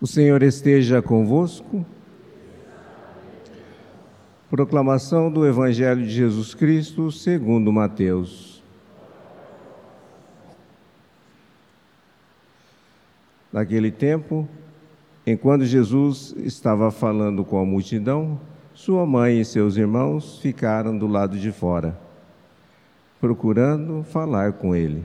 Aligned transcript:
O 0.00 0.06
Senhor 0.06 0.44
esteja 0.44 1.02
convosco. 1.02 1.84
Proclamação 4.48 5.28
do 5.28 5.44
Evangelho 5.44 6.04
de 6.04 6.10
Jesus 6.10 6.54
Cristo 6.54 7.10
segundo 7.10 7.72
Mateus. 7.72 8.62
Naquele 13.52 13.90
tempo, 13.90 14.48
enquanto 15.26 15.64
Jesus 15.64 16.32
estava 16.38 16.92
falando 16.92 17.44
com 17.44 17.58
a 17.58 17.64
multidão, 17.64 18.40
sua 18.72 19.04
mãe 19.04 19.40
e 19.40 19.44
seus 19.44 19.76
irmãos 19.76 20.38
ficaram 20.38 20.96
do 20.96 21.08
lado 21.08 21.36
de 21.36 21.50
fora, 21.50 21.98
procurando 23.20 24.04
falar 24.04 24.52
com 24.52 24.76
ele. 24.76 25.04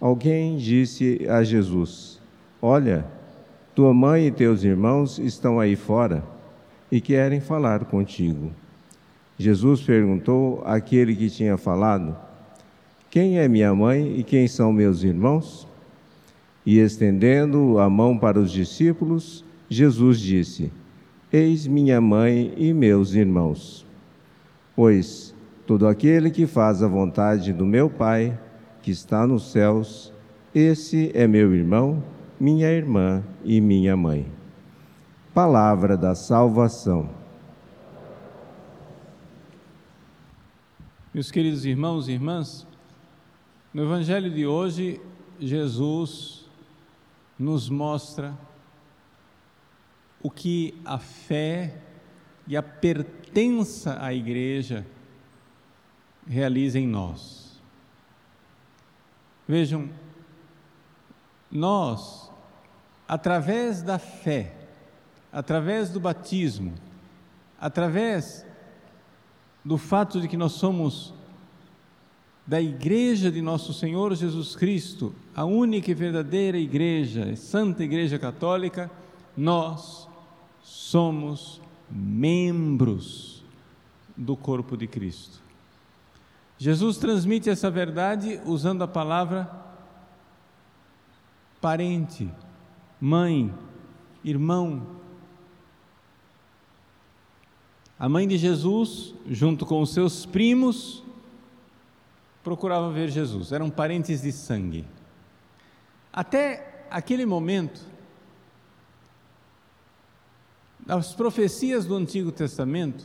Alguém 0.00 0.56
disse 0.56 1.24
a 1.28 1.44
Jesus: 1.44 2.20
Olha, 2.60 3.17
tua 3.78 3.94
mãe 3.94 4.26
e 4.26 4.32
teus 4.32 4.64
irmãos 4.64 5.20
estão 5.20 5.60
aí 5.60 5.76
fora 5.76 6.24
e 6.90 7.00
querem 7.00 7.40
falar 7.40 7.84
contigo. 7.84 8.50
Jesus 9.38 9.80
perguntou 9.82 10.60
àquele 10.66 11.14
que 11.14 11.30
tinha 11.30 11.56
falado: 11.56 12.16
Quem 13.08 13.38
é 13.38 13.46
minha 13.46 13.72
mãe 13.72 14.18
e 14.18 14.24
quem 14.24 14.48
são 14.48 14.72
meus 14.72 15.04
irmãos? 15.04 15.64
E 16.66 16.80
estendendo 16.80 17.78
a 17.78 17.88
mão 17.88 18.18
para 18.18 18.40
os 18.40 18.50
discípulos, 18.50 19.44
Jesus 19.70 20.18
disse: 20.18 20.72
Eis 21.32 21.64
minha 21.68 22.00
mãe 22.00 22.52
e 22.56 22.72
meus 22.72 23.14
irmãos. 23.14 23.86
Pois 24.74 25.32
todo 25.68 25.86
aquele 25.86 26.32
que 26.32 26.48
faz 26.48 26.82
a 26.82 26.88
vontade 26.88 27.52
do 27.52 27.64
meu 27.64 27.88
Pai, 27.88 28.36
que 28.82 28.90
está 28.90 29.24
nos 29.24 29.52
céus, 29.52 30.12
esse 30.52 31.12
é 31.14 31.28
meu 31.28 31.54
irmão 31.54 32.02
minha 32.40 32.68
irmã 32.68 33.24
e 33.42 33.60
minha 33.60 33.96
mãe. 33.96 34.30
Palavra 35.34 35.96
da 35.96 36.14
salvação. 36.14 37.10
Meus 41.12 41.30
queridos 41.30 41.64
irmãos 41.64 42.08
e 42.08 42.12
irmãs, 42.12 42.66
no 43.74 43.82
Evangelho 43.82 44.30
de 44.30 44.46
hoje, 44.46 45.00
Jesus 45.40 46.48
nos 47.38 47.68
mostra 47.68 48.36
o 50.22 50.30
que 50.30 50.80
a 50.84 50.98
fé 50.98 51.80
e 52.46 52.56
a 52.56 52.62
pertença 52.62 54.02
à 54.02 54.12
igreja 54.12 54.86
realiza 56.26 56.78
em 56.78 56.86
nós. 56.86 57.60
Vejam, 59.46 59.88
nós 61.50 62.27
através 63.08 63.80
da 63.82 63.98
fé, 63.98 64.54
através 65.32 65.88
do 65.88 65.98
batismo, 65.98 66.74
através 67.58 68.44
do 69.64 69.78
fato 69.78 70.20
de 70.20 70.28
que 70.28 70.36
nós 70.36 70.52
somos 70.52 71.14
da 72.46 72.60
igreja 72.60 73.30
de 73.30 73.40
nosso 73.40 73.72
Senhor 73.72 74.14
Jesus 74.14 74.54
Cristo, 74.54 75.14
a 75.34 75.44
única 75.44 75.90
e 75.90 75.94
verdadeira 75.94 76.58
igreja, 76.58 77.34
Santa 77.36 77.82
Igreja 77.82 78.18
Católica, 78.18 78.90
nós 79.36 80.08
somos 80.62 81.60
membros 81.90 83.42
do 84.16 84.36
corpo 84.36 84.76
de 84.76 84.86
Cristo. 84.86 85.40
Jesus 86.58 86.96
transmite 86.96 87.48
essa 87.48 87.70
verdade 87.70 88.40
usando 88.44 88.82
a 88.82 88.88
palavra 88.88 89.48
parente 91.60 92.30
mãe, 93.00 93.54
irmão. 94.24 94.86
A 97.98 98.08
mãe 98.08 98.26
de 98.26 98.36
Jesus, 98.36 99.14
junto 99.28 99.66
com 99.66 99.80
os 99.80 99.92
seus 99.92 100.24
primos, 100.24 101.02
procurava 102.42 102.90
ver 102.90 103.08
Jesus, 103.10 103.52
eram 103.52 103.70
parentes 103.70 104.22
de 104.22 104.32
sangue. 104.32 104.84
Até 106.12 106.86
aquele 106.90 107.26
momento, 107.26 107.80
as 110.86 111.14
profecias 111.14 111.84
do 111.84 111.94
Antigo 111.94 112.32
Testamento 112.32 113.04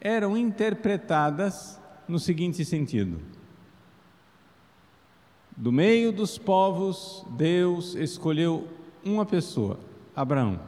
eram 0.00 0.36
interpretadas 0.36 1.80
no 2.08 2.18
seguinte 2.18 2.64
sentido: 2.64 3.20
do 5.56 5.70
meio 5.70 6.12
dos 6.12 6.38
povos, 6.38 7.24
Deus 7.36 7.94
escolheu 7.94 8.68
uma 9.04 9.24
pessoa, 9.26 9.78
Abraão. 10.14 10.60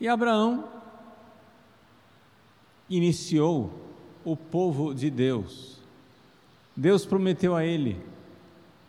E 0.00 0.08
Abraão 0.08 0.64
iniciou 2.88 3.72
o 4.24 4.36
povo 4.36 4.94
de 4.94 5.10
Deus. 5.10 5.78
Deus 6.76 7.04
prometeu 7.04 7.54
a 7.54 7.64
ele 7.64 7.96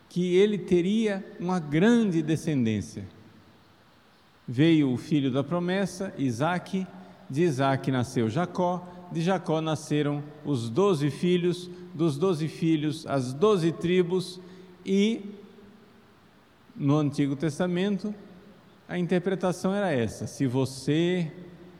que 0.09 0.35
ele 0.35 0.57
teria 0.57 1.25
uma 1.39 1.59
grande 1.59 2.21
descendência. 2.21 3.07
Veio 4.47 4.91
o 4.91 4.97
filho 4.97 5.31
da 5.31 5.43
promessa, 5.43 6.13
Isaque, 6.17 6.85
de 7.29 7.43
Isaque 7.43 7.91
nasceu 7.91 8.29
Jacó, 8.29 8.85
de 9.11 9.21
Jacó 9.21 9.61
nasceram 9.61 10.21
os 10.43 10.69
doze 10.69 11.09
filhos, 11.09 11.69
dos 11.93 12.17
doze 12.17 12.47
filhos 12.47 13.05
as 13.07 13.33
doze 13.33 13.71
tribos, 13.71 14.39
e 14.85 15.21
no 16.81 16.97
Antigo 16.97 17.35
Testamento, 17.35 18.13
a 18.89 18.97
interpretação 18.97 19.71
era 19.73 19.91
essa: 19.91 20.25
se 20.25 20.47
você 20.47 21.31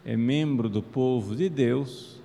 é 0.06 0.16
membro 0.16 0.70
do 0.70 0.84
povo 0.84 1.36
de 1.36 1.50
Deus, 1.50 2.22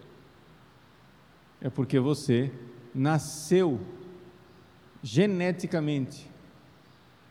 é 1.59 1.71
porque 1.71 1.99
você 1.99 2.53
nasceu 2.95 3.81
geneticamente, 5.03 6.31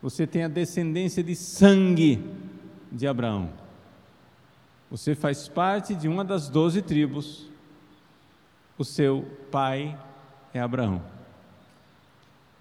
você 0.02 0.26
tem 0.26 0.44
a 0.44 0.48
descendência 0.48 1.24
de 1.24 1.36
sangue 1.36 2.28
de 2.92 3.06
Abraão. 3.06 3.54
Você 4.90 5.14
faz 5.14 5.48
parte 5.48 5.94
de 5.94 6.08
uma 6.08 6.26
das 6.26 6.50
doze 6.50 6.82
tribos, 6.82 7.52
o 8.80 8.84
seu 8.84 9.28
pai 9.52 9.96
é 10.56 10.60
Abraão. 10.60 11.04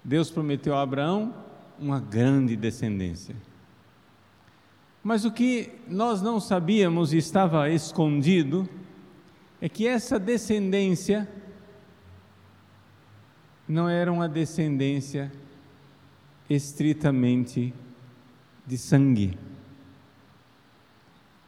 Deus 0.03 0.29
prometeu 0.29 0.75
a 0.75 0.83
Abraão 0.83 1.44
uma 1.79 1.99
grande 1.99 2.55
descendência. 2.55 3.35
Mas 5.03 5.23
o 5.23 5.31
que 5.31 5.71
nós 5.87 6.21
não 6.21 6.39
sabíamos 6.39 7.13
e 7.13 7.17
estava 7.17 7.69
escondido 7.69 8.67
é 9.61 9.69
que 9.69 9.87
essa 9.87 10.17
descendência 10.17 11.29
não 13.67 13.87
era 13.87 14.11
uma 14.11 14.27
descendência 14.27 15.31
estritamente 16.49 17.73
de 18.65 18.77
sangue. 18.77 19.37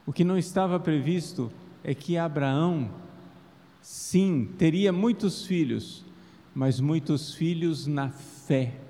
O 0.05 0.13
que 0.13 0.23
não 0.23 0.37
estava 0.37 0.79
previsto 0.79 1.51
é 1.83 1.93
que 1.93 2.17
Abraão, 2.17 2.91
sim, 3.81 4.53
teria 4.57 4.93
muitos 4.93 5.45
filhos, 5.45 6.05
mas 6.53 6.79
muitos 6.79 7.33
filhos 7.33 7.87
na 7.87 8.09
fé 8.09 8.86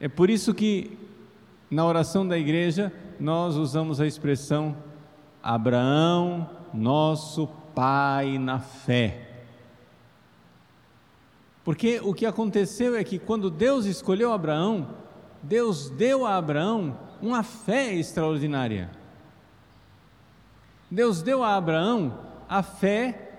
é 0.00 0.08
por 0.08 0.28
isso 0.28 0.52
que 0.52 0.98
na 1.70 1.84
oração 1.84 2.26
da 2.26 2.38
igreja 2.38 2.92
nós 3.18 3.56
usamos 3.56 4.00
a 4.00 4.06
expressão 4.06 4.76
Abraão, 5.42 6.48
nosso 6.72 7.46
pai 7.74 8.38
na 8.38 8.58
fé. 8.58 9.30
Porque 11.64 12.00
o 12.02 12.12
que 12.12 12.26
aconteceu 12.26 12.94
é 12.94 13.02
que 13.02 13.18
quando 13.18 13.50
Deus 13.50 13.86
escolheu 13.86 14.32
Abraão, 14.32 14.94
Deus 15.42 15.88
deu 15.90 16.26
a 16.26 16.36
Abraão 16.36 16.98
uma 17.22 17.42
fé 17.42 17.94
extraordinária. 17.94 18.90
Deus 20.90 21.22
deu 21.22 21.42
a 21.42 21.56
Abraão 21.56 22.18
a 22.48 22.62
fé 22.62 23.38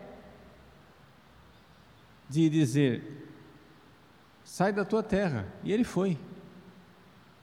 de 2.30 2.50
dizer: 2.50 3.30
sai 4.44 4.74
da 4.74 4.84
tua 4.84 5.04
terra. 5.04 5.48
E 5.64 5.72
ele 5.72 5.84
foi 5.84 6.18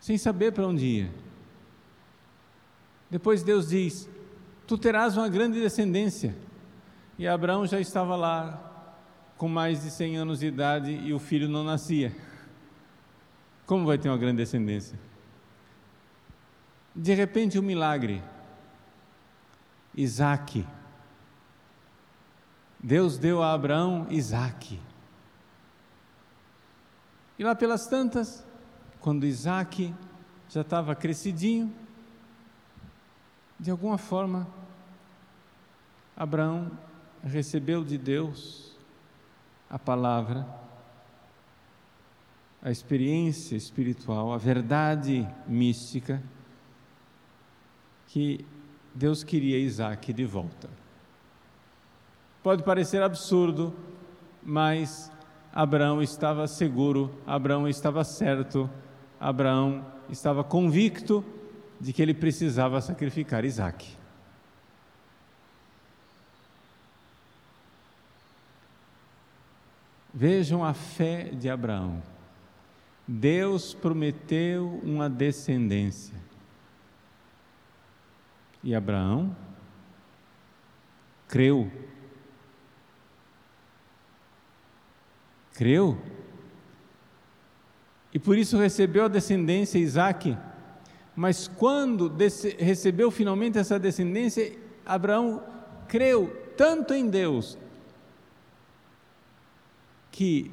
sem 0.03 0.19
saber 0.19 0.53
para 0.53 0.67
onde 0.67 0.85
ia. 0.85 1.11
Depois 3.09 3.45
Deus 3.45 3.69
diz: 3.69 4.11
Tu 4.67 4.77
terás 4.77 5.17
uma 5.17 5.29
grande 5.29 5.61
descendência. 5.61 6.37
E 7.17 7.29
Abraão 7.29 7.65
já 7.67 7.79
estava 7.79 8.17
lá, 8.17 8.91
com 9.39 9.49
mais 9.49 9.83
de 9.83 9.93
100 9.93 10.17
anos 10.17 10.41
de 10.41 10.47
idade, 10.47 10.91
e 10.91 11.15
o 11.15 11.21
filho 11.21 11.49
não 11.49 11.63
nascia. 11.63 12.13
Como 13.65 13.87
vai 13.87 13.97
ter 13.97 14.09
uma 14.09 14.19
grande 14.19 14.39
descendência? 14.39 14.99
De 16.95 17.15
repente, 17.15 17.61
um 17.61 17.63
milagre. 17.63 18.21
Isaac. 19.95 20.67
Deus 22.83 23.19
deu 23.19 23.41
a 23.41 23.53
Abraão 23.53 24.09
Isaac. 24.11 24.81
E 27.39 27.45
lá 27.45 27.55
pelas 27.55 27.87
tantas, 27.87 28.45
quando 29.03 29.27
Isaac 29.27 29.93
já 30.49 30.61
estava 30.61 30.95
crescidinho, 30.95 31.75
de 33.59 33.71
alguma 33.71 33.99
forma, 33.99 34.47
Abraão 36.17 36.71
recebeu 37.23 37.85
de 37.85 37.99
Deus 37.99 38.77
a 39.69 39.79
palavra, 39.79 40.47
a 42.63 42.71
experiência 42.71 43.57
espiritual, 43.57 44.33
a 44.33 44.39
verdade 44.39 45.29
mística 45.49 46.23
que 48.07 48.47
Deus 48.95 49.25
queria 49.25 49.59
Isaac 49.59 50.13
de 50.13 50.25
volta. 50.25 50.71
Pode 52.41 52.63
parecer 52.63 53.03
absurdo, 53.03 53.75
mas 54.43 55.11
Abraão 55.53 56.01
estava 56.01 56.47
seguro, 56.47 57.13
Abraão 57.27 57.67
estava 57.67 58.05
certo, 58.05 58.71
Abraão 59.23 59.87
estava 60.11 60.43
convicto 60.43 61.25
de 61.81 61.93
que 61.93 62.03
ele 62.03 62.13
precisava 62.13 62.81
sacrificar 62.81 63.45
Isaac. 63.45 63.97
Vejam 70.13 70.65
a 70.65 70.75
fé 70.75 71.31
de 71.31 71.49
Abraão. 71.49 72.03
Deus 73.07 73.73
prometeu 73.73 74.81
uma 74.83 75.09
descendência. 75.09 76.17
E 78.63 78.75
Abraão 78.75 79.37
creu. 81.29 81.71
Creu. 85.55 86.22
E 88.13 88.19
por 88.19 88.37
isso 88.37 88.59
recebeu 88.59 89.05
a 89.05 89.09
descendência 89.09 89.79
Isaac. 89.79 90.37
Mas 91.15 91.49
quando 91.49 92.13
recebeu 92.59 93.11
finalmente 93.11 93.59
essa 93.59 93.79
descendência, 93.79 94.57
Abraão 94.85 95.43
creu 95.89 96.35
tanto 96.57 96.95
em 96.95 97.09
Deus 97.09 97.59
que 100.11 100.51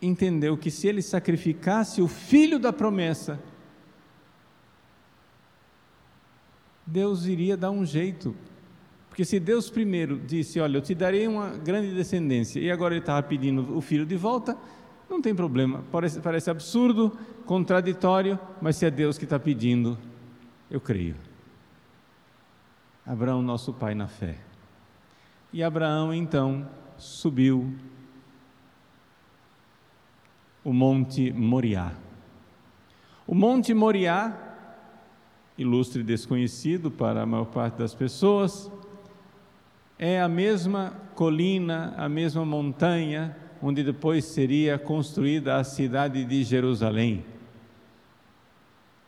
entendeu 0.00 0.56
que 0.56 0.70
se 0.70 0.88
ele 0.88 1.00
sacrificasse 1.00 2.02
o 2.02 2.08
filho 2.08 2.58
da 2.58 2.72
promessa, 2.72 3.40
Deus 6.84 7.26
iria 7.26 7.56
dar 7.56 7.70
um 7.70 7.86
jeito. 7.86 8.34
Porque 9.08 9.24
se 9.24 9.38
Deus 9.38 9.70
primeiro 9.70 10.18
disse, 10.18 10.58
olha, 10.58 10.78
eu 10.78 10.82
te 10.82 10.94
darei 10.94 11.28
uma 11.28 11.50
grande 11.50 11.94
descendência, 11.94 12.58
e 12.58 12.70
agora 12.70 12.94
ele 12.94 13.02
estava 13.02 13.22
pedindo 13.22 13.76
o 13.76 13.80
filho 13.80 14.06
de 14.06 14.16
volta, 14.16 14.56
não 15.12 15.22
tem 15.22 15.34
problema. 15.34 15.84
Parece, 15.92 16.20
parece 16.20 16.50
absurdo, 16.50 17.16
contraditório, 17.44 18.38
mas 18.60 18.76
se 18.76 18.86
é 18.86 18.90
Deus 18.90 19.18
que 19.18 19.24
está 19.24 19.38
pedindo, 19.38 19.98
eu 20.70 20.80
creio. 20.80 21.16
Abraão, 23.06 23.42
nosso 23.42 23.72
pai 23.72 23.94
na 23.94 24.08
fé. 24.08 24.38
E 25.52 25.62
Abraão 25.62 26.14
então 26.14 26.68
subiu 26.96 27.74
o 30.64 30.72
Monte 30.72 31.30
Moriá. 31.32 31.92
O 33.26 33.34
Monte 33.34 33.74
Moriá 33.74 34.50
ilustre 35.58 36.02
desconhecido 36.02 36.90
para 36.90 37.22
a 37.22 37.26
maior 37.26 37.44
parte 37.46 37.78
das 37.78 37.94
pessoas, 37.94 38.70
é 39.98 40.20
a 40.20 40.28
mesma 40.28 40.94
colina, 41.14 41.94
a 41.96 42.08
mesma 42.08 42.44
montanha 42.44 43.36
onde 43.62 43.84
depois 43.84 44.24
seria 44.24 44.76
construída 44.76 45.56
a 45.56 45.64
cidade 45.64 46.24
de 46.24 46.42
Jerusalém. 46.42 47.24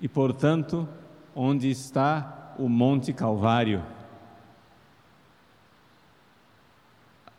E, 0.01 0.09
portanto, 0.09 0.89
onde 1.35 1.69
está 1.69 2.55
o 2.57 2.69
Monte 2.69 3.13
Calvário. 3.13 3.83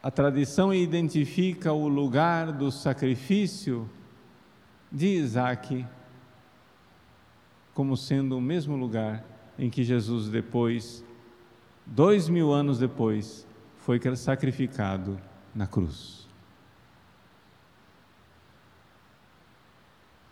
A 0.03 0.11
tradição 0.11 0.73
identifica 0.73 1.71
o 1.71 1.87
lugar 1.87 2.51
do 2.51 2.69
sacrifício 2.69 3.89
de 4.91 5.07
Isaac 5.07 5.85
como 7.73 7.97
sendo 7.97 8.37
o 8.37 8.41
mesmo 8.41 8.77
lugar 8.77 9.25
em 9.59 9.69
que 9.69 9.83
Jesus 9.83 10.29
depois, 10.29 11.03
dois 11.85 12.29
mil 12.29 12.53
anos 12.53 12.79
depois, 12.79 13.45
foi 13.79 13.99
sacrificado 14.15 15.19
na 15.53 15.67
cruz. 15.67 16.24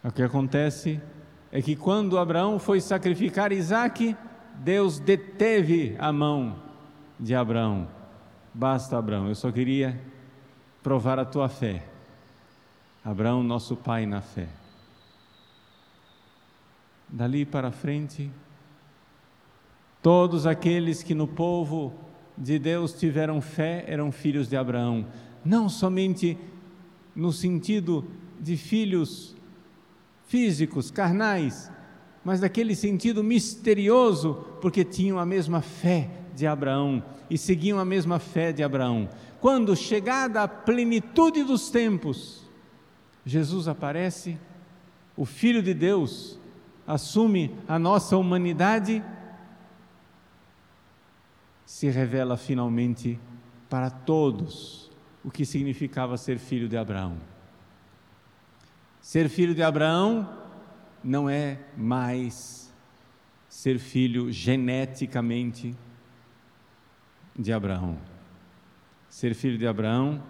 O 0.03 0.11
que 0.11 0.21
acontece 0.21 1.01
é 1.50 1.61
que 1.61 1.75
quando 1.75 2.17
Abraão 2.17 2.59
foi 2.59 2.81
sacrificar 2.81 3.53
Isaac, 3.53 4.17
Deus 4.55 5.00
deteve 5.00 5.95
a 5.97 6.11
mão 6.11 6.57
de 7.17 7.33
Abraão. 7.33 7.88
Basta, 8.53 8.97
Abraão, 8.97 9.29
eu 9.29 9.35
só 9.35 9.50
queria 9.50 10.00
provar 10.81 11.17
a 11.19 11.25
tua 11.25 11.47
fé. 11.47 11.88
Abraão, 13.03 13.41
nosso 13.41 13.77
pai 13.77 14.05
na 14.05 14.19
fé. 14.19 14.50
Dali 17.07 17.45
para 17.45 17.71
frente, 17.71 18.29
todos 20.01 20.45
aqueles 20.45 21.01
que 21.01 21.15
no 21.15 21.27
povo 21.27 21.94
de 22.38 22.59
Deus 22.59 22.94
tiveram 22.94 23.39
fé 23.39 23.85
eram 23.88 24.11
filhos 24.11 24.49
de 24.49 24.57
Abraão, 24.57 25.07
não 25.45 25.69
somente 25.69 26.38
no 27.15 27.31
sentido 27.31 28.06
de 28.39 28.57
filhos 28.57 29.35
físicos, 30.27 30.89
carnais, 30.89 31.71
mas 32.23 32.39
naquele 32.41 32.75
sentido 32.75 33.23
misterioso, 33.23 34.45
porque 34.61 34.83
tinham 34.83 35.19
a 35.19 35.25
mesma 35.25 35.61
fé 35.61 36.09
de 36.35 36.47
Abraão 36.47 37.03
e 37.29 37.37
seguiam 37.37 37.79
a 37.79 37.85
mesma 37.85 38.19
fé 38.19 38.51
de 38.51 38.63
Abraão. 38.63 39.09
Quando 39.39 39.75
chegada 39.75 40.43
a 40.43 40.47
plenitude 40.47 41.43
dos 41.43 41.69
tempos, 41.69 42.47
Jesus 43.25 43.67
aparece, 43.67 44.37
o 45.15 45.25
Filho 45.25 45.61
de 45.61 45.73
Deus, 45.73 46.39
assume 46.87 47.55
a 47.67 47.77
nossa 47.77 48.17
humanidade, 48.17 49.03
se 51.65 51.89
revela 51.89 52.37
finalmente 52.37 53.19
para 53.69 53.89
todos 53.89 54.91
o 55.23 55.31
que 55.31 55.45
significava 55.45 56.17
ser 56.17 56.37
filho 56.37 56.67
de 56.67 56.77
Abraão. 56.77 57.17
Ser 59.03 59.27
filho 59.27 59.53
de 59.53 59.61
Abraão 59.61 60.29
não 61.03 61.29
é 61.29 61.59
mais 61.75 62.73
ser 63.50 63.77
filho 63.77 64.31
geneticamente 64.31 65.75
de 67.37 67.51
Abraão. 67.51 67.99
Ser 69.09 69.35
filho 69.35 69.57
de 69.57 69.68
Abraão 69.68 70.23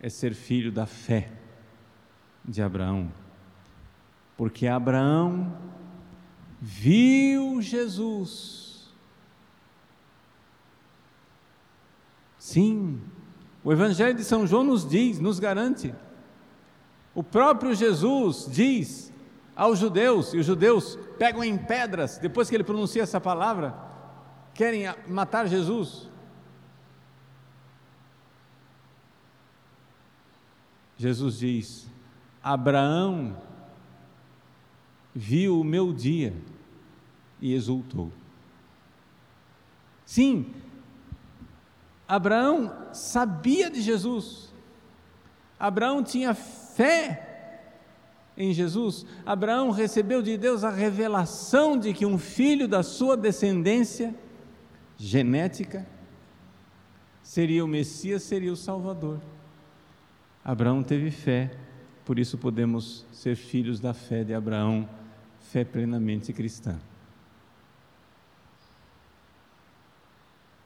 é 0.00 0.08
ser 0.08 0.32
filho 0.32 0.72
da 0.72 0.86
fé 0.86 1.30
de 2.42 2.62
Abraão. 2.62 3.12
Porque 4.34 4.66
Abraão 4.66 5.54
viu 6.58 7.60
Jesus. 7.60 8.94
Sim, 12.38 12.98
o 13.62 13.70
Evangelho 13.70 14.16
de 14.16 14.24
São 14.24 14.46
João 14.46 14.64
nos 14.64 14.88
diz, 14.88 15.20
nos 15.20 15.38
garante. 15.38 15.94
O 17.16 17.22
próprio 17.24 17.74
Jesus 17.74 18.46
diz 18.46 19.10
aos 19.56 19.78
judeus, 19.78 20.34
e 20.34 20.38
os 20.38 20.44
judeus 20.44 20.98
pegam 21.18 21.42
em 21.42 21.56
pedras, 21.56 22.18
depois 22.18 22.46
que 22.46 22.54
ele 22.54 22.62
pronuncia 22.62 23.02
essa 23.02 23.18
palavra, 23.18 23.74
querem 24.52 24.84
matar 25.08 25.48
Jesus. 25.48 26.10
Jesus 30.98 31.38
diz: 31.38 31.90
Abraão 32.42 33.40
viu 35.14 35.58
o 35.58 35.64
meu 35.64 35.94
dia 35.94 36.36
e 37.40 37.54
exultou. 37.54 38.12
Sim, 40.04 40.54
Abraão 42.06 42.92
sabia 42.92 43.70
de 43.70 43.80
Jesus, 43.80 44.54
Abraão 45.58 46.02
tinha 46.02 46.34
fé 46.34 47.26
em 48.36 48.52
Jesus, 48.52 49.06
Abraão 49.24 49.70
recebeu 49.70 50.20
de 50.20 50.36
Deus 50.36 50.62
a 50.62 50.70
revelação 50.70 51.78
de 51.78 51.94
que 51.94 52.04
um 52.04 52.18
filho 52.18 52.68
da 52.68 52.82
sua 52.82 53.16
descendência 53.16 54.14
genética 54.98 55.86
seria 57.22 57.64
o 57.64 57.68
Messias, 57.68 58.22
seria 58.22 58.52
o 58.52 58.56
Salvador. 58.56 59.20
Abraão 60.44 60.82
teve 60.82 61.10
fé, 61.10 61.50
por 62.04 62.18
isso 62.18 62.36
podemos 62.36 63.06
ser 63.10 63.36
filhos 63.36 63.80
da 63.80 63.94
fé 63.94 64.22
de 64.22 64.34
Abraão 64.34 64.86
fé 65.40 65.64
plenamente 65.64 66.32
cristã. 66.32 66.78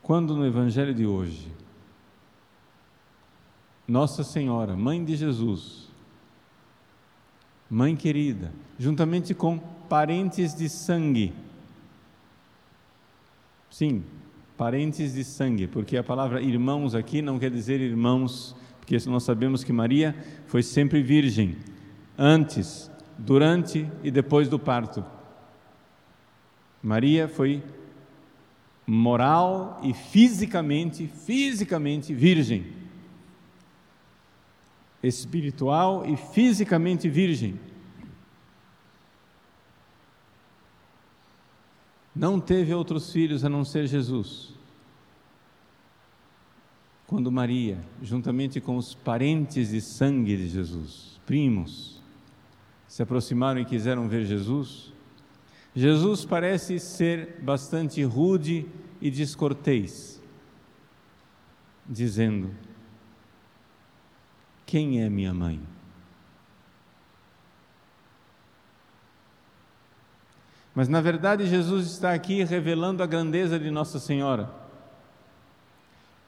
Quando 0.02 0.34
no 0.34 0.44
Evangelho 0.44 0.92
de 0.92 1.06
hoje, 1.06 1.52
Nossa 3.90 4.22
Senhora, 4.22 4.76
Mãe 4.76 5.04
de 5.04 5.16
Jesus, 5.16 5.88
Mãe 7.68 7.96
querida, 7.96 8.52
juntamente 8.78 9.34
com 9.34 9.58
parentes 9.58 10.54
de 10.54 10.68
sangue, 10.68 11.32
Sim, 13.68 14.04
parentes 14.56 15.14
de 15.14 15.24
sangue, 15.24 15.66
porque 15.66 15.96
a 15.96 16.04
palavra 16.04 16.40
irmãos 16.40 16.94
aqui 16.94 17.20
não 17.20 17.36
quer 17.36 17.50
dizer 17.50 17.80
irmãos, 17.80 18.54
porque 18.78 18.96
nós 19.08 19.24
sabemos 19.24 19.64
que 19.64 19.72
Maria 19.72 20.14
foi 20.46 20.62
sempre 20.62 21.02
virgem, 21.02 21.56
antes, 22.16 22.88
durante 23.18 23.90
e 24.04 24.10
depois 24.12 24.48
do 24.48 24.58
parto. 24.58 25.04
Maria 26.80 27.26
foi 27.26 27.60
moral 28.86 29.80
e 29.82 29.92
fisicamente, 29.92 31.08
fisicamente 31.08 32.14
virgem. 32.14 32.79
Espiritual 35.02 36.04
e 36.06 36.16
fisicamente 36.16 37.08
virgem. 37.08 37.58
Não 42.14 42.40
teve 42.40 42.74
outros 42.74 43.12
filhos 43.12 43.44
a 43.44 43.48
não 43.48 43.64
ser 43.64 43.86
Jesus. 43.86 44.52
Quando 47.06 47.32
Maria, 47.32 47.80
juntamente 48.02 48.60
com 48.60 48.76
os 48.76 48.94
parentes 48.94 49.70
de 49.70 49.80
sangue 49.80 50.36
de 50.36 50.48
Jesus, 50.48 51.20
primos, 51.26 52.00
se 52.86 53.02
aproximaram 53.02 53.60
e 53.60 53.64
quiseram 53.64 54.08
ver 54.08 54.24
Jesus, 54.26 54.92
Jesus 55.74 56.24
parece 56.24 56.78
ser 56.78 57.40
bastante 57.42 58.02
rude 58.02 58.66
e 59.00 59.10
descortês, 59.10 60.20
dizendo: 61.88 62.50
Quem 64.70 65.02
é 65.02 65.10
minha 65.10 65.34
mãe? 65.34 65.60
Mas 70.72 70.86
na 70.86 71.00
verdade, 71.00 71.44
Jesus 71.48 71.88
está 71.88 72.12
aqui 72.12 72.44
revelando 72.44 73.02
a 73.02 73.06
grandeza 73.06 73.58
de 73.58 73.68
Nossa 73.68 73.98
Senhora. 73.98 74.48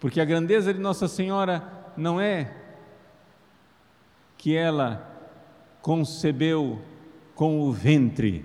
Porque 0.00 0.20
a 0.20 0.24
grandeza 0.24 0.74
de 0.74 0.80
Nossa 0.80 1.06
Senhora 1.06 1.62
não 1.96 2.20
é 2.20 2.52
que 4.36 4.56
ela 4.56 5.08
concebeu 5.80 6.82
com 7.36 7.60
o 7.60 7.70
ventre, 7.70 8.44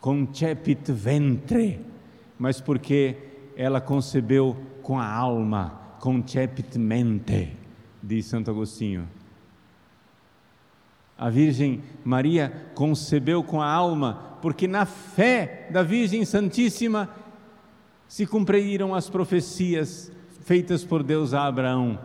concepit 0.00 0.90
ventre, 0.90 1.84
mas 2.38 2.58
porque 2.58 3.18
ela 3.54 3.82
concebeu 3.82 4.56
com 4.82 4.98
a 4.98 5.06
alma, 5.06 5.78
concepit 6.00 6.78
mente, 6.78 7.63
diz 8.04 8.26
Santo 8.26 8.50
Agostinho. 8.50 9.08
A 11.16 11.30
Virgem 11.30 11.82
Maria 12.04 12.52
concebeu 12.74 13.42
com 13.42 13.62
a 13.62 13.72
alma, 13.72 14.36
porque 14.42 14.68
na 14.68 14.84
fé 14.84 15.68
da 15.70 15.82
Virgem 15.82 16.24
Santíssima 16.24 17.08
se 18.06 18.26
cumpriram 18.26 18.94
as 18.94 19.08
profecias 19.08 20.12
feitas 20.42 20.84
por 20.84 21.02
Deus 21.02 21.32
a 21.32 21.46
Abraão. 21.46 21.98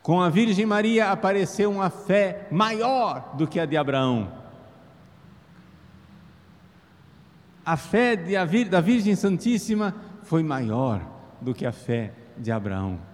Com 0.00 0.22
a 0.22 0.30
Virgem 0.30 0.64
Maria 0.64 1.10
apareceu 1.10 1.70
uma 1.70 1.90
fé 1.90 2.48
maior 2.50 3.34
do 3.36 3.46
que 3.46 3.60
a 3.60 3.66
de 3.66 3.76
Abraão. 3.76 4.32
A 7.66 7.76
fé 7.76 8.16
da 8.16 8.80
Virgem 8.80 9.14
Santíssima 9.14 9.94
foi 10.22 10.42
maior 10.42 11.02
do 11.42 11.52
que 11.52 11.66
a 11.66 11.72
fé 11.72 12.14
de 12.38 12.50
Abraão. 12.50 13.09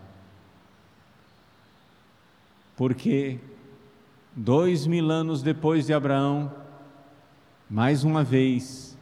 Porque 2.76 3.40
dois 4.35 4.87
mil 4.87 5.11
anos 5.11 5.42
depois 5.42 5.87
de 5.87 5.95
Abraão, 5.95 6.52
mais 7.68 8.04
uma 8.04 8.23
vez, 8.23 8.97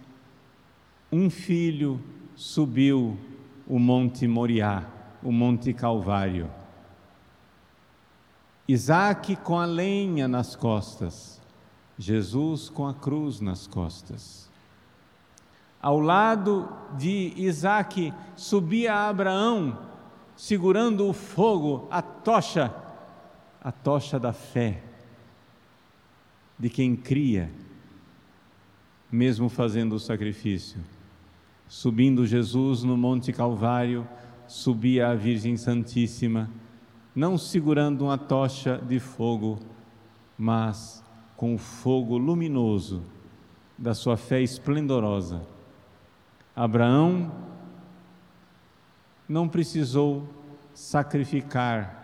um 1.11 1.29
filho 1.29 2.01
subiu 2.37 3.19
o 3.67 3.79
Monte 3.79 4.29
Moriá, 4.29 4.87
o 5.23 5.33
Monte 5.33 5.73
Calvário. 5.73 6.49
Isaac 8.67 9.37
com 9.37 9.59
a 9.59 9.67
lenha 9.67 10.27
nas 10.29 10.57
costas, 10.57 11.43
Jesus 11.99 12.71
com 12.71 12.87
a 12.87 12.95
cruz 12.95 13.41
nas 13.41 13.67
costas. 13.67 14.51
Ao 15.83 16.01
lado 16.01 16.69
de 16.97 17.35
Isaac 17.37 18.15
subia 18.35 19.09
Abraão, 19.09 19.79
segurando 20.35 21.07
o 21.07 21.13
fogo, 21.13 21.87
a 21.91 22.01
tocha, 22.01 22.75
a 23.65 23.73
tocha 23.73 24.21
da 24.21 24.35
fé 24.35 24.83
de 26.59 26.69
quem 26.69 26.95
cria, 26.95 27.51
mesmo 29.11 29.49
fazendo 29.49 29.95
o 29.95 29.99
sacrifício. 29.99 30.79
Subindo 31.67 32.27
Jesus 32.27 32.83
no 32.83 32.95
Monte 32.95 33.33
Calvário, 33.33 34.07
subia 34.47 35.09
a 35.09 35.15
Virgem 35.15 35.57
Santíssima, 35.57 36.51
não 37.15 37.39
segurando 37.39 38.03
uma 38.05 38.19
tocha 38.19 38.77
de 38.77 39.01
fogo, 39.01 39.59
mas 40.37 41.03
com 41.35 41.55
o 41.55 41.59
fogo 41.59 42.19
luminoso 42.19 43.03
da 43.79 43.95
sua 43.95 44.19
fé 44.19 44.43
esplendorosa. 44.43 45.41
Abraão 46.55 47.33
não 49.27 49.49
precisou 49.49 50.29
sacrificar 50.75 52.04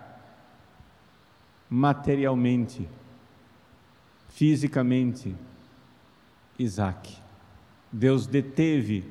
materialmente 1.70 2.88
fisicamente 4.28 5.34
Isaac. 6.58 7.16
Deus 7.92 8.26
deteve 8.26 9.04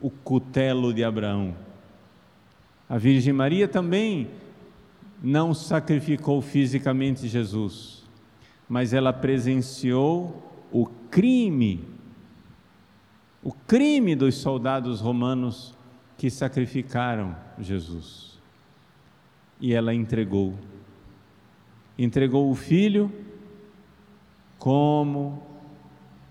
o 0.00 0.10
cutelo 0.10 0.92
de 0.92 1.04
Abraão. 1.04 1.54
A 2.88 2.98
Virgem 2.98 3.32
Maria 3.32 3.68
também 3.68 4.30
não 5.22 5.54
sacrificou 5.54 6.40
fisicamente 6.40 7.28
Jesus, 7.28 8.04
mas 8.68 8.92
ela 8.92 9.12
presenciou 9.12 10.42
o 10.70 10.86
crime, 11.10 11.84
o 13.42 13.52
crime 13.52 14.14
dos 14.14 14.36
soldados 14.36 15.00
romanos 15.00 15.74
que 16.18 16.30
sacrificaram 16.30 17.36
Jesus. 17.58 18.38
E 19.60 19.72
ela 19.72 19.94
entregou. 19.94 20.54
Entregou 21.98 22.50
o 22.50 22.54
filho 22.54 23.10
como 24.58 25.42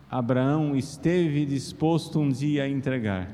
Abraão 0.10 0.76
esteve 0.76 1.46
disposto 1.46 2.20
um 2.20 2.30
dia 2.30 2.64
a 2.64 2.70
entregar. 2.70 3.30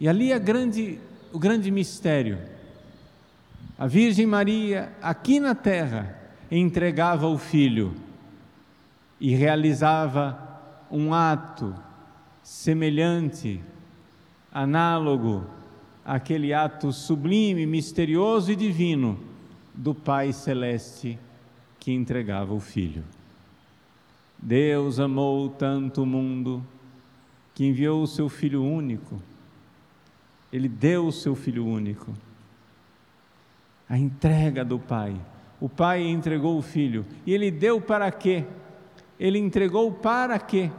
E 0.00 0.08
ali 0.08 0.32
é 0.32 0.38
grande, 0.38 0.98
o 1.32 1.38
grande 1.38 1.70
mistério. 1.70 2.38
A 3.78 3.86
Virgem 3.86 4.26
Maria, 4.26 4.92
aqui 5.02 5.38
na 5.38 5.54
terra, 5.54 6.18
entregava 6.50 7.26
o 7.26 7.36
filho 7.36 7.94
e 9.20 9.34
realizava 9.34 10.38
um 10.90 11.12
ato 11.12 11.74
semelhante, 12.42 13.60
análogo 14.52 15.44
àquele 16.04 16.54
ato 16.54 16.92
sublime, 16.92 17.66
misterioso 17.66 18.52
e 18.52 18.56
divino 18.56 19.33
do 19.74 19.94
Pai 19.94 20.32
Celeste 20.32 21.18
que 21.80 21.92
entregava 21.92 22.54
o 22.54 22.60
filho. 22.60 23.04
Deus 24.38 25.00
amou 25.00 25.48
tanto 25.48 26.02
o 26.02 26.06
mundo 26.06 26.64
que 27.54 27.64
enviou 27.64 28.02
o 28.02 28.06
seu 28.06 28.28
Filho 28.28 28.62
único. 28.62 29.20
Ele 30.52 30.68
deu 30.68 31.06
o 31.06 31.12
seu 31.12 31.34
Filho 31.34 31.66
único. 31.66 32.12
A 33.88 33.96
entrega 33.96 34.64
do 34.64 34.78
Pai. 34.78 35.14
O 35.60 35.68
Pai 35.68 36.02
entregou 36.02 36.58
o 36.58 36.62
Filho. 36.62 37.06
E 37.24 37.32
ele 37.32 37.50
deu 37.50 37.80
para 37.80 38.10
quê? 38.10 38.44
Ele 39.18 39.38
entregou 39.38 39.92
para 39.92 40.38
quê? 40.38 40.70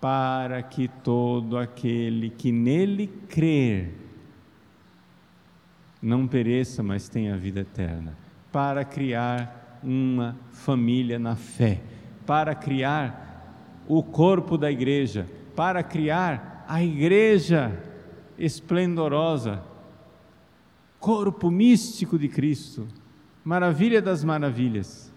Para 0.00 0.62
que 0.62 0.88
todo 0.88 1.56
aquele 1.56 2.30
que 2.30 2.50
nele 2.50 3.06
crer 3.28 3.94
não 6.00 6.26
pereça, 6.26 6.82
mas 6.82 7.08
tenha 7.08 7.36
vida 7.36 7.60
eterna. 7.60 8.16
Para 8.50 8.84
criar 8.84 9.78
uma 9.82 10.36
família 10.50 11.18
na 11.18 11.36
fé 11.36 11.80
para 12.30 12.54
criar 12.54 13.84
o 13.88 14.04
corpo 14.04 14.56
da 14.56 14.70
igreja, 14.70 15.28
para 15.56 15.82
criar 15.82 16.64
a 16.68 16.80
igreja 16.80 17.76
esplendorosa, 18.38 19.64
corpo 21.00 21.50
místico 21.50 22.16
de 22.16 22.28
Cristo, 22.28 22.86
maravilha 23.42 24.00
das 24.00 24.22
maravilhas. 24.22 25.12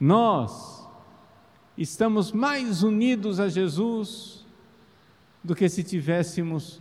Nós 0.00 0.88
estamos 1.76 2.32
mais 2.32 2.82
unidos 2.82 3.38
a 3.38 3.50
Jesus 3.50 4.46
do 5.44 5.54
que 5.54 5.68
se 5.68 5.84
tivéssemos 5.84 6.80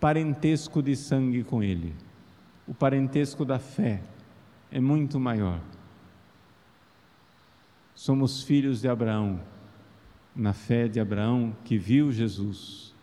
parentesco 0.00 0.82
de 0.82 0.94
sangue 0.94 1.42
com 1.42 1.62
Ele. 1.62 1.94
O 2.66 2.74
parentesco 2.74 3.44
da 3.44 3.58
fé 3.58 4.02
é 4.70 4.80
muito 4.80 5.18
maior. 5.18 5.60
Somos 7.94 8.42
filhos 8.42 8.80
de 8.80 8.88
Abraão, 8.88 9.40
na 10.34 10.52
fé 10.52 10.86
de 10.86 11.00
Abraão 11.00 11.56
que 11.64 11.78
viu 11.78 12.12
Jesus. 12.12 12.94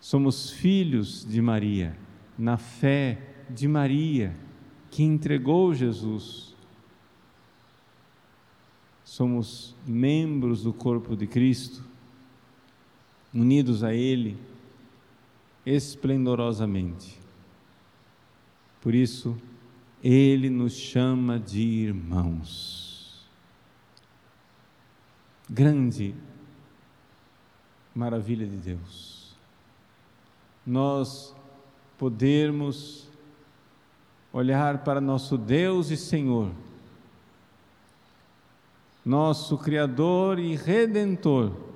Somos 0.00 0.50
filhos 0.50 1.24
de 1.24 1.40
Maria, 1.40 1.96
na 2.36 2.56
fé 2.56 3.18
de 3.48 3.68
Maria, 3.68 4.34
que 4.90 5.02
entregou 5.02 5.74
Jesus. 5.74 6.56
Somos 9.04 9.76
membros 9.86 10.62
do 10.62 10.72
corpo 10.72 11.16
de 11.16 11.26
Cristo, 11.26 11.84
unidos 13.32 13.84
a 13.84 13.94
Ele 13.94 14.47
esplendorosamente. 15.68 17.18
Por 18.80 18.94
isso, 18.94 19.36
Ele 20.02 20.48
nos 20.48 20.72
chama 20.72 21.38
de 21.38 21.60
irmãos. 21.60 23.28
Grande 25.48 26.14
maravilha 27.94 28.46
de 28.46 28.56
Deus. 28.56 29.34
Nós 30.66 31.34
podermos 31.98 33.06
olhar 34.32 34.84
para 34.84 35.00
nosso 35.00 35.36
Deus 35.36 35.90
e 35.90 35.96
Senhor, 35.96 36.50
nosso 39.04 39.58
Criador 39.58 40.38
e 40.38 40.54
Redentor, 40.54 41.67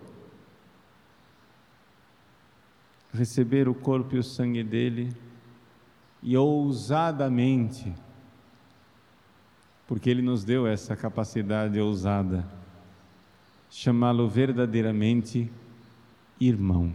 receber 3.13 3.69
o 3.69 3.75
corpo 3.75 4.17
e 4.17 4.19
o 4.19 4.23
sangue 4.23 4.65
dele 4.65 5.15
e 6.23 6.37
ousadamente, 6.37 7.93
porque 9.87 10.09
ele 10.09 10.23
nos 10.23 10.45
deu 10.45 10.67
essa 10.67 10.97
capacidade 10.97 11.79
ousada, 11.79 12.49
chamá-lo 13.69 14.29
verdadeiramente 14.29 15.51
irmão. 16.41 16.93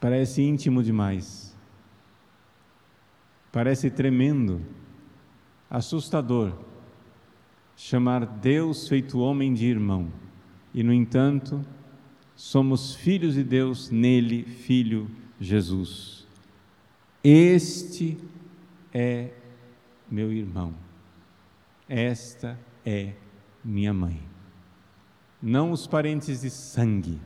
Parece 0.00 0.42
íntimo 0.42 0.82
demais. 0.82 1.56
Parece 3.50 3.90
tremendo, 3.90 4.60
assustador, 5.70 6.52
chamar 7.76 8.26
Deus 8.26 8.86
feito 8.86 9.20
homem 9.20 9.54
de 9.54 9.64
irmão. 9.64 10.12
E, 10.74 10.82
no 10.82 10.92
entanto, 10.92 11.64
somos 12.34 12.94
filhos 12.94 13.34
de 13.34 13.44
Deus 13.44 13.90
nele, 13.90 14.44
Filho 14.44 15.10
Jesus. 15.40 16.26
Este 17.22 18.18
é 18.92 19.30
meu 20.10 20.32
irmão. 20.32 20.74
Esta 21.88 22.58
é 22.84 23.14
minha 23.64 23.92
mãe 23.92 24.34
não 25.44 25.72
os 25.72 25.86
parentes 25.86 26.40
de 26.40 26.48
sangue, 26.48 27.20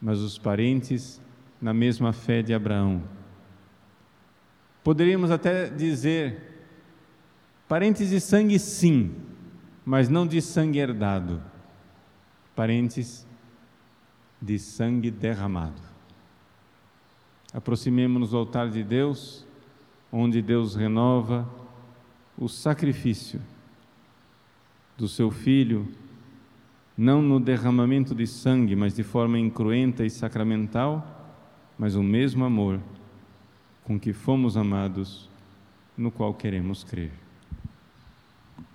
mas 0.00 0.20
os 0.20 0.38
parentes 0.38 1.20
na 1.60 1.74
mesma 1.74 2.12
fé 2.12 2.42
de 2.42 2.54
Abraão. 2.54 3.02
Poderíamos 4.84 5.32
até 5.32 5.68
dizer, 5.68 6.68
parentes 7.66 8.10
de 8.10 8.20
sangue 8.20 8.56
sim, 8.56 9.12
mas 9.84 10.08
não 10.08 10.24
de 10.28 10.40
sangue 10.40 10.78
herdado, 10.78 11.42
parentes 12.54 13.25
de 14.40 14.58
sangue 14.58 15.10
derramado. 15.10 15.82
Aproximemo-nos 17.52 18.30
do 18.30 18.36
altar 18.36 18.68
de 18.70 18.82
Deus, 18.82 19.46
onde 20.12 20.42
Deus 20.42 20.74
renova 20.74 21.48
o 22.36 22.48
sacrifício 22.48 23.40
do 24.96 25.08
seu 25.08 25.30
Filho 25.30 25.88
não 26.96 27.20
no 27.20 27.38
derramamento 27.38 28.14
de 28.14 28.26
sangue, 28.26 28.74
mas 28.74 28.94
de 28.94 29.02
forma 29.02 29.38
incruenta 29.38 30.04
e 30.04 30.10
sacramental, 30.10 31.34
mas 31.78 31.94
o 31.94 32.02
mesmo 32.02 32.44
amor 32.44 32.80
com 33.84 34.00
que 34.00 34.12
fomos 34.12 34.56
amados, 34.56 35.28
no 35.96 36.10
qual 36.10 36.34
queremos 36.34 36.82
crer. 36.82 37.12